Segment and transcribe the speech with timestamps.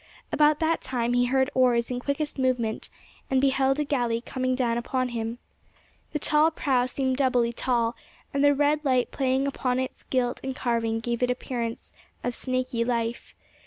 [0.31, 2.89] About that time he heard oars in quickest movement,
[3.29, 5.37] and beheld a galley coming down upon him.
[6.11, 7.95] The tall prow seemed doubly tall,
[8.33, 11.93] and the red light playing upon its gilt and carving gave it an appearance
[12.23, 13.35] of snaky life.